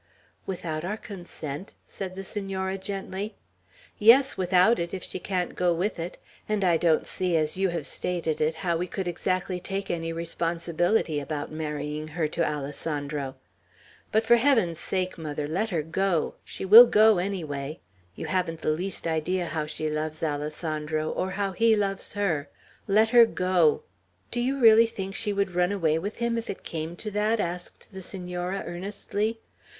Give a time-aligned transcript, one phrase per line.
[0.47, 3.35] "Without our consent?" said the Senora, gently.
[3.99, 6.17] "Yes, without it, if she can't go with it;
[6.49, 10.11] and I don't see, as you have stated it, how we could exactly take any
[10.11, 13.35] responsibility about marrying her to Alessandro.
[14.11, 16.33] But for heaven's sake, mother, let her go!
[16.43, 17.79] She will go, any way.
[18.15, 22.49] You haven't the least idea how she loves Alessandro, or how he loves her.
[22.87, 23.83] Let her go!"
[24.31, 27.39] "Do you really think she would run away with him, if it came to that?"
[27.39, 29.41] asked the Senora, earnestly.